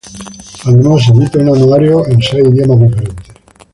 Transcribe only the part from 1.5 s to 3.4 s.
anuario en seis idiomas diferentes.